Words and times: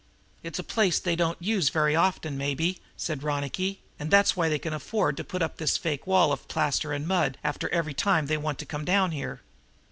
"It's 0.41 0.57
a 0.57 0.63
place 0.63 0.97
they 0.97 1.15
don't 1.15 1.39
use 1.39 1.69
very 1.69 1.95
often, 1.95 2.35
maybe," 2.35 2.79
said 2.97 3.21
Ronicky, 3.21 3.81
"and 3.99 4.09
that's 4.09 4.35
why 4.35 4.49
they 4.49 4.57
can 4.57 4.73
afford 4.73 5.15
to 5.17 5.23
put 5.23 5.43
up 5.43 5.57
this 5.57 5.77
fake 5.77 6.07
wall 6.07 6.31
of 6.31 6.47
plaster 6.47 6.91
and 6.91 7.07
mud 7.07 7.37
after 7.43 7.69
every 7.69 7.93
time 7.93 8.25
they 8.25 8.35
want 8.37 8.57
to 8.57 8.65
come 8.65 8.83
down 8.83 9.11
here. 9.11 9.41